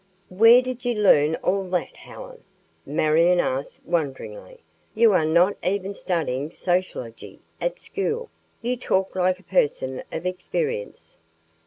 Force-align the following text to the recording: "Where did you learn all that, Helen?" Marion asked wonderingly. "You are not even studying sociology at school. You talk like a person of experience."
"Where 0.29 0.63
did 0.63 0.83
you 0.83 0.95
learn 0.95 1.35
all 1.43 1.63
that, 1.69 1.95
Helen?" 1.95 2.43
Marion 2.87 3.39
asked 3.39 3.85
wonderingly. 3.85 4.63
"You 4.95 5.11
are 5.13 5.27
not 5.27 5.57
even 5.63 5.93
studying 5.93 6.49
sociology 6.49 7.39
at 7.61 7.77
school. 7.77 8.31
You 8.63 8.77
talk 8.77 9.15
like 9.15 9.37
a 9.37 9.43
person 9.43 10.01
of 10.11 10.25
experience." 10.25 11.19